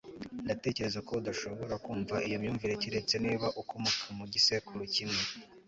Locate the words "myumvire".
2.41-2.73